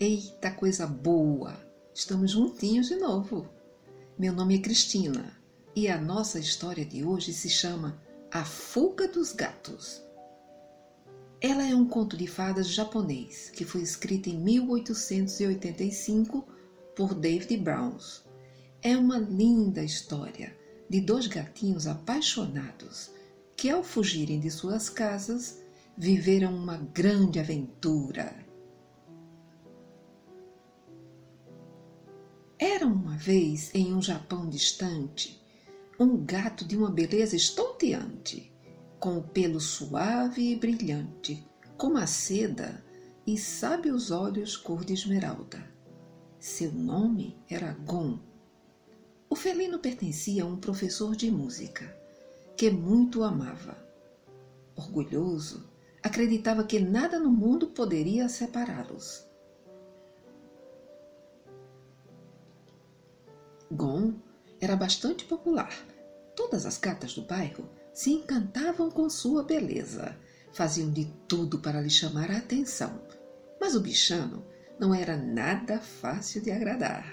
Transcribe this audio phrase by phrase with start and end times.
[0.00, 1.58] Eita coisa boa!
[1.92, 3.48] Estamos juntinhos de novo.
[4.16, 5.36] Meu nome é Cristina
[5.74, 8.00] e a nossa história de hoje se chama
[8.30, 10.00] A Fuga dos Gatos.
[11.40, 16.46] Ela é um conto de fadas japonês que foi escrito em 1885
[16.94, 18.22] por David Browns.
[18.80, 20.56] É uma linda história
[20.88, 23.10] de dois gatinhos apaixonados
[23.56, 25.58] que, ao fugirem de suas casas,
[25.96, 28.46] viveram uma grande aventura.
[32.58, 35.40] Era uma vez, em um Japão distante,
[35.96, 38.52] um gato de uma beleza estonteante,
[38.98, 42.84] com o pelo suave e brilhante, como a seda,
[43.24, 45.72] e sábios olhos cor de esmeralda.
[46.40, 48.18] Seu nome era Gon.
[49.30, 51.96] O felino pertencia a um professor de música,
[52.56, 53.78] que muito o amava.
[54.74, 55.70] Orgulhoso,
[56.02, 59.27] acreditava que nada no mundo poderia separá-los.
[63.70, 64.14] Gon
[64.60, 65.72] era bastante popular.
[66.34, 70.16] Todas as gatas do bairro se encantavam com sua beleza,
[70.52, 73.02] faziam de tudo para lhe chamar a atenção.
[73.60, 74.44] Mas o bichano
[74.78, 77.12] não era nada fácil de agradar.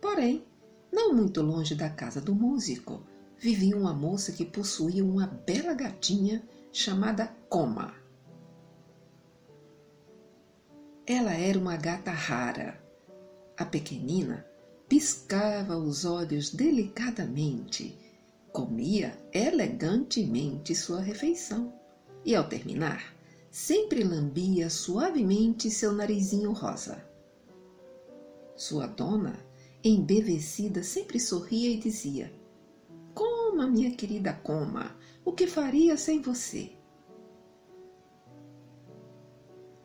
[0.00, 0.46] Porém,
[0.92, 3.02] não muito longe da casa do músico,
[3.36, 6.42] vivia uma moça que possuía uma bela gatinha
[6.72, 7.94] chamada Coma.
[11.06, 12.80] Ela era uma gata rara.
[13.56, 14.46] A pequenina
[14.94, 17.98] piscava os olhos delicadamente,
[18.52, 21.74] comia elegantemente sua refeição
[22.24, 23.12] e, ao terminar,
[23.50, 27.04] sempre lambia suavemente seu narizinho rosa.
[28.54, 29.36] Sua dona,
[29.82, 32.32] embevecida, sempre sorria e dizia:
[33.12, 36.70] Coma, minha querida, coma, o que faria sem você?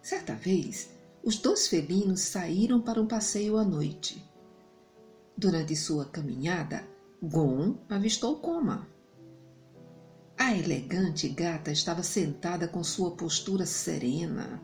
[0.00, 0.90] Certa vez,
[1.24, 4.30] os dois felinos saíram para um passeio à noite
[5.36, 6.86] Durante sua caminhada,
[7.22, 8.88] Gon avistou Coma.
[10.38, 14.60] A elegante gata estava sentada com sua postura serena,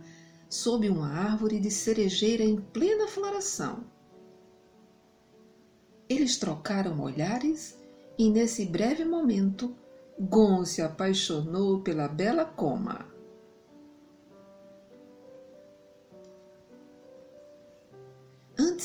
[0.48, 3.84] sob uma árvore de cerejeira em plena floração.
[6.08, 7.78] Eles trocaram olhares
[8.18, 9.76] e, nesse breve momento,
[10.18, 13.06] Gon se apaixonou pela bela Coma.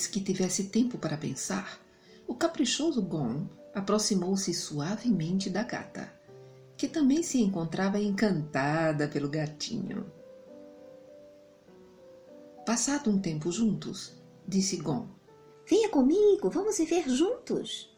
[0.03, 1.79] Antes que tivesse tempo para pensar,
[2.27, 6.11] o caprichoso Gon aproximou-se suavemente da gata,
[6.75, 10.11] que também se encontrava encantada pelo gatinho.
[12.65, 15.07] Passado um tempo juntos, disse Gon:
[15.65, 17.97] Venha comigo, vamos viver juntos.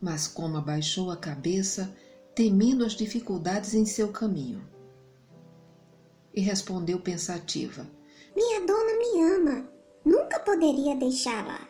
[0.00, 1.96] Mas como abaixou a cabeça,
[2.34, 4.68] temendo as dificuldades em seu caminho.
[6.34, 7.88] E respondeu pensativa:
[8.34, 9.72] Minha dona me ama.
[10.04, 11.68] Nunca poderia deixá-la.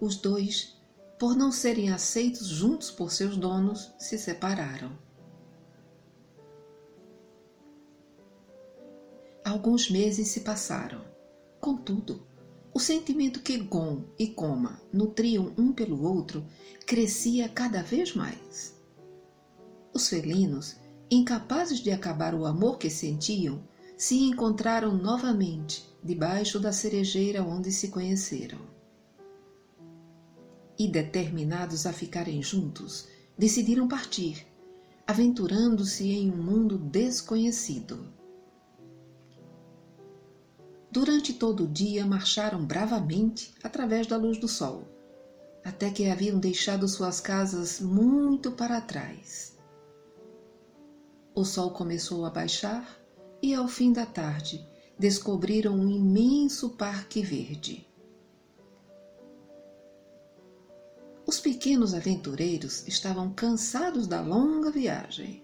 [0.00, 0.80] Os dois,
[1.18, 4.96] por não serem aceitos juntos por seus donos, se separaram.
[9.44, 11.02] Alguns meses se passaram.
[11.60, 12.22] Contudo,
[12.72, 16.46] o sentimento que Gon e Coma nutriam um pelo outro
[16.86, 18.78] crescia cada vez mais.
[19.92, 20.76] Os felinos,
[21.10, 23.60] incapazes de acabar o amor que sentiam,
[23.98, 28.60] se encontraram novamente debaixo da cerejeira onde se conheceram
[30.78, 34.46] e, determinados a ficarem juntos, decidiram partir,
[35.04, 38.14] aventurando-se em um mundo desconhecido.
[40.92, 44.86] Durante todo o dia marcharam bravamente através da luz do sol,
[45.64, 49.58] até que haviam deixado suas casas muito para trás.
[51.34, 53.07] O sol começou a baixar
[53.42, 54.66] e, ao fim da tarde,
[54.98, 57.86] descobriram um imenso parque verde.
[61.26, 65.42] Os pequenos aventureiros estavam cansados da longa viagem.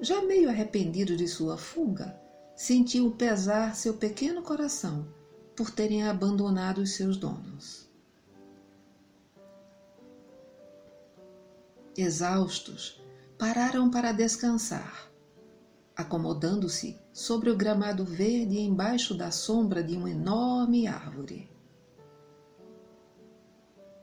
[0.00, 2.20] Já meio arrependido de sua fuga,
[2.56, 5.06] sentiu pesar seu pequeno coração
[5.56, 7.88] por terem abandonado os seus donos.
[11.96, 13.00] Exaustos,
[13.38, 15.11] pararam para descansar,
[15.96, 21.50] acomodando-se sobre o gramado verde embaixo da sombra de uma enorme árvore.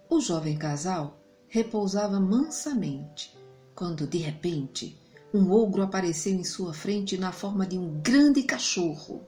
[0.09, 3.37] O jovem casal repousava mansamente
[3.75, 4.99] quando, de repente,
[5.33, 9.23] um ogro apareceu em sua frente na forma de um grande cachorro.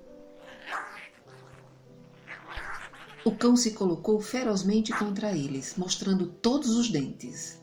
[3.23, 7.61] O cão se colocou ferozmente contra eles, mostrando todos os dentes.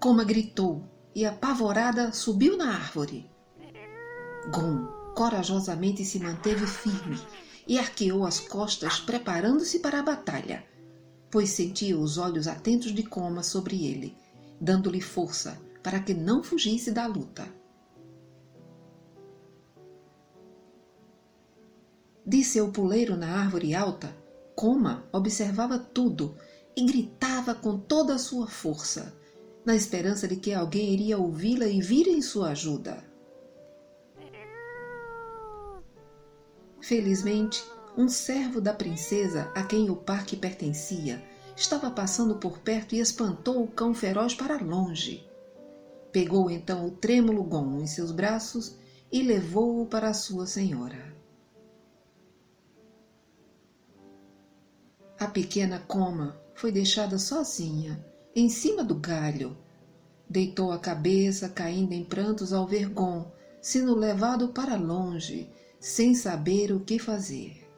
[0.00, 0.84] Coma gritou
[1.14, 3.30] e, apavorada, subiu na árvore.
[4.52, 7.20] Gon corajosamente se manteve firme
[7.66, 10.64] e arqueou as costas, preparando-se para a batalha,
[11.30, 14.16] pois sentia os olhos atentos de Coma sobre ele,
[14.60, 17.46] dando-lhe força para que não fugisse da luta.
[22.24, 24.14] De seu puleiro na árvore alta,
[24.54, 26.36] Coma observava tudo
[26.76, 29.18] e gritava com toda a sua força,
[29.64, 33.04] na esperança de que alguém iria ouvi-la e vir em sua ajuda.
[36.80, 37.62] Felizmente,
[37.96, 41.22] um servo da princesa a quem o parque pertencia
[41.56, 45.28] estava passando por perto e espantou o cão feroz para longe.
[46.10, 48.76] Pegou então o trêmulo Gon em seus braços
[49.12, 51.14] e levou-o para sua senhora.
[55.18, 58.02] A pequena Coma foi deixada sozinha,
[58.34, 59.56] em cima do galho.
[60.28, 63.30] Deitou a cabeça, caindo em prantos ao ver Gon,
[63.60, 65.50] sendo levado para longe,
[65.80, 67.68] sem saber o que fazer.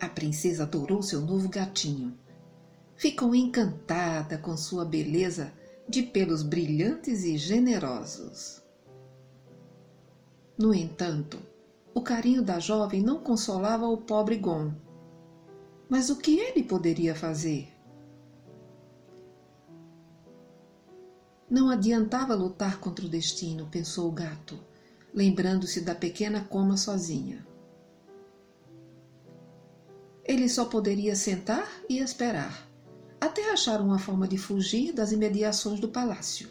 [0.00, 2.18] A princesa adorou seu novo gatinho.
[2.96, 5.52] Ficou encantada com sua beleza
[5.88, 8.62] de pelos brilhantes e generosos.
[10.58, 11.38] No entanto,
[11.94, 14.72] o carinho da jovem não consolava o pobre Gon.
[15.88, 17.72] Mas o que ele poderia fazer?
[21.48, 24.58] Não adiantava lutar contra o destino, pensou o gato,
[25.14, 27.46] lembrando-se da pequena coma sozinha.
[30.24, 32.68] Ele só poderia sentar e esperar,
[33.20, 36.48] até achar uma forma de fugir das imediações do palácio.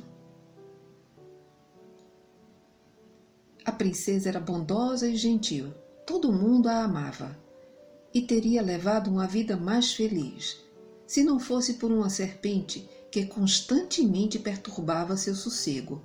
[3.65, 5.73] A princesa era bondosa e gentil,
[6.05, 7.44] todo mundo a amava
[8.15, 10.63] e teria levado uma vida mais feliz,
[11.05, 16.01] se não fosse por uma serpente que constantemente perturbava seu sossego,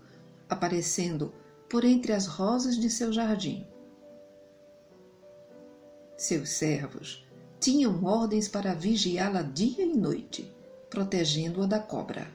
[0.49, 1.33] aparecendo
[1.69, 3.65] por entre as rosas de seu jardim.
[6.17, 7.25] Seus servos
[7.61, 10.53] tinham ordens para vigiá-la dia e noite,
[10.91, 12.29] protegendo-a da cobra.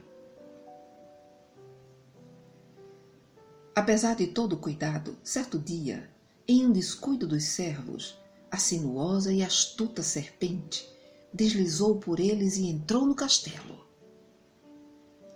[3.75, 6.09] Apesar de todo o cuidado, certo dia,
[6.47, 8.17] em um descuido dos servos,
[8.55, 10.89] a sinuosa e astuta serpente
[11.33, 13.85] deslizou por eles e entrou no castelo.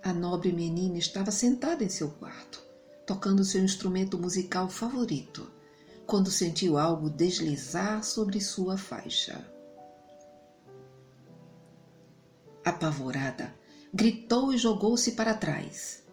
[0.02, 2.62] A nobre menina estava sentada em seu quarto,
[3.06, 5.50] tocando seu instrumento musical favorito,
[6.06, 9.46] quando sentiu algo deslizar sobre sua faixa.
[12.64, 13.54] Apavorada,
[13.92, 16.04] gritou e jogou-se para trás.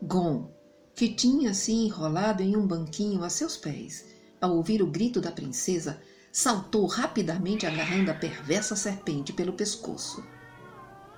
[0.00, 0.50] Gon,
[0.94, 4.06] que tinha se enrolado em um banquinho a seus pés,
[4.40, 6.00] ao ouvir o grito da princesa,
[6.32, 10.24] saltou rapidamente agarrando a perversa serpente pelo pescoço.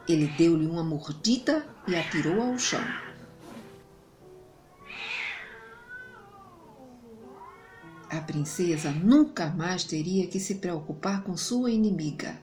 [0.09, 2.85] Ele deu-lhe uma mordida e atirou ao chão.
[8.11, 12.37] A princesa nunca mais teria que se preocupar com sua inimiga.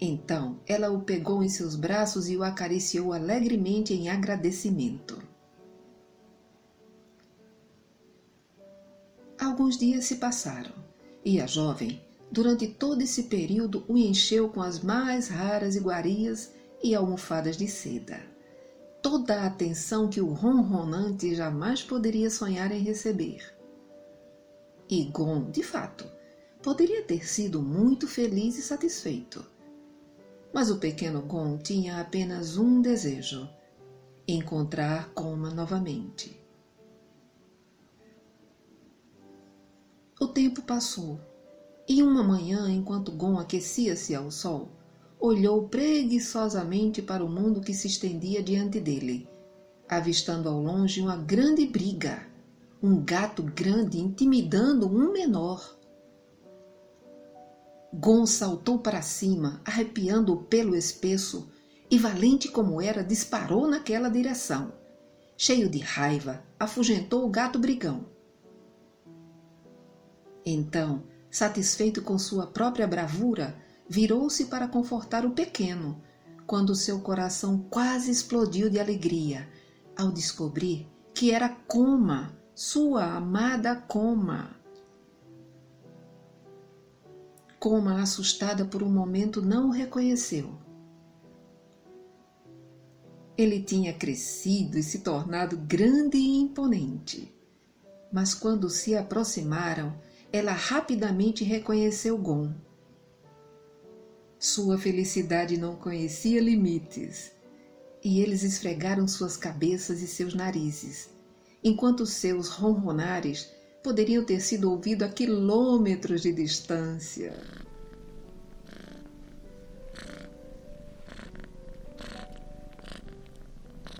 [0.00, 5.22] Então ela o pegou em seus braços e o acariciou alegremente em agradecimento.
[9.38, 10.81] Alguns dias se passaram
[11.24, 16.52] e a jovem, durante todo esse período, o encheu com as mais raras iguarias
[16.82, 18.20] e almofadas de seda.
[19.00, 23.54] Toda a atenção que o ronronante jamais poderia sonhar em receber.
[24.88, 26.04] E Gon, de fato,
[26.62, 29.44] poderia ter sido muito feliz e satisfeito.
[30.52, 33.48] Mas o pequeno Gon tinha apenas um desejo:
[34.26, 36.41] encontrar Coma novamente.
[40.22, 41.18] O tempo passou,
[41.88, 44.68] e uma manhã, enquanto Gon aquecia-se ao sol,
[45.18, 49.28] olhou preguiçosamente para o mundo que se estendia diante dele,
[49.88, 52.24] avistando ao longe uma grande briga,
[52.80, 55.76] um gato grande intimidando um menor.
[57.92, 61.50] Gon saltou para cima, arrepiando o pelo espesso,
[61.90, 64.72] e valente como era, disparou naquela direção.
[65.36, 68.11] Cheio de raiva, afugentou o gato brigão.
[70.44, 73.56] Então, satisfeito com sua própria bravura,
[73.88, 76.02] virou-se para confortar o pequeno,
[76.46, 79.48] quando seu coração quase explodiu de alegria
[79.96, 84.56] ao descobrir que era Coma, sua amada Coma.
[87.58, 90.58] Coma, assustada por um momento, não o reconheceu.
[93.36, 97.32] Ele tinha crescido e se tornado grande e imponente.
[98.12, 99.96] Mas quando se aproximaram,
[100.32, 102.54] ela rapidamente reconheceu Gon.
[104.38, 107.32] Sua felicidade não conhecia limites.
[108.04, 111.10] e eles esfregaram suas cabeças e seus narizes,
[111.62, 113.48] enquanto seus ronronares
[113.82, 117.32] poderiam ter sido ouvidos a quilômetros de distância.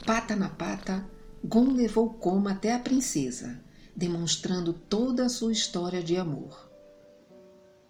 [0.05, 1.09] Pata na pata,
[1.45, 3.61] Gon levou Coma até a princesa,
[3.95, 6.71] demonstrando toda a sua história de amor.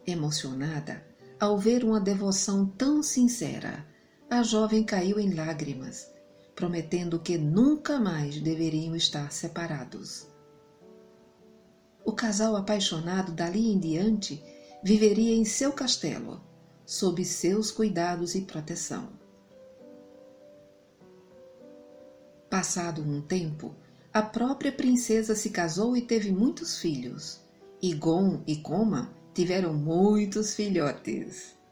[0.06, 1.04] Emocionada
[1.42, 3.84] ao ver uma devoção tão sincera,
[4.30, 6.08] a jovem caiu em lágrimas,
[6.54, 10.28] prometendo que nunca mais deveriam estar separados.
[12.04, 14.40] O casal apaixonado dali em diante
[14.84, 16.40] viveria em seu castelo,
[16.86, 19.08] sob seus cuidados e proteção.
[22.48, 23.74] Passado um tempo,
[24.12, 27.40] a própria princesa se casou e teve muitos filhos,
[27.80, 31.62] e Gon e Coma tiveram muitos filhotes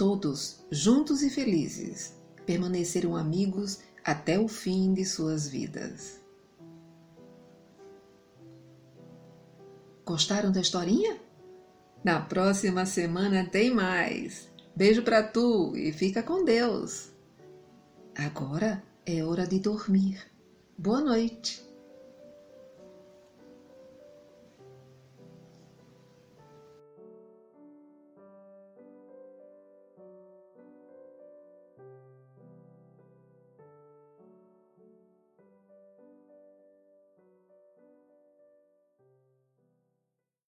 [0.00, 2.16] todos, juntos e felizes,
[2.46, 6.18] permaneceram amigos até o fim de suas vidas.
[10.06, 11.20] Gostaram da historinha?
[12.02, 14.50] Na próxima semana tem mais.
[14.74, 17.12] Beijo para tu e fica com Deus.
[18.16, 20.20] Agora é hora de dormir.
[20.76, 21.69] Boa noite.